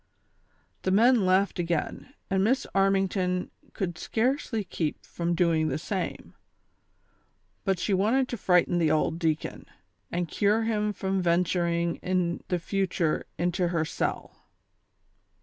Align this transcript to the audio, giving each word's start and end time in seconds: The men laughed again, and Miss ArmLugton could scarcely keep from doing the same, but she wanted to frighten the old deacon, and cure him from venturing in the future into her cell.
The 0.81 0.89
men 0.89 1.27
laughed 1.27 1.59
again, 1.59 2.15
and 2.27 2.43
Miss 2.43 2.65
ArmLugton 2.73 3.51
could 3.73 3.99
scarcely 3.99 4.63
keep 4.63 5.05
from 5.05 5.35
doing 5.35 5.67
the 5.67 5.77
same, 5.77 6.33
but 7.65 7.77
she 7.77 7.93
wanted 7.93 8.27
to 8.29 8.35
frighten 8.37 8.79
the 8.79 8.89
old 8.89 9.19
deacon, 9.19 9.67
and 10.11 10.27
cure 10.27 10.63
him 10.63 10.91
from 10.91 11.21
venturing 11.21 11.97
in 11.97 12.43
the 12.47 12.57
future 12.57 13.27
into 13.37 13.67
her 13.67 13.85
cell. 13.85 14.47